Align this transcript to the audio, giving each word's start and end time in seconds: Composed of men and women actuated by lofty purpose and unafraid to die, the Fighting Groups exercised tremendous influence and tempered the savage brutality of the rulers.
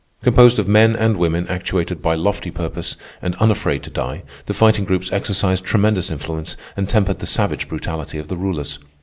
Composed 0.23 0.57
of 0.57 0.67
men 0.67 0.95
and 0.95 1.15
women 1.15 1.47
actuated 1.47 2.01
by 2.01 2.15
lofty 2.15 2.49
purpose 2.49 2.95
and 3.21 3.35
unafraid 3.35 3.83
to 3.83 3.91
die, 3.91 4.23
the 4.47 4.53
Fighting 4.55 4.83
Groups 4.83 5.11
exercised 5.11 5.63
tremendous 5.63 6.09
influence 6.09 6.57
and 6.75 6.89
tempered 6.89 7.19
the 7.19 7.27
savage 7.27 7.69
brutality 7.69 8.17
of 8.17 8.27
the 8.27 8.35
rulers. 8.35 8.79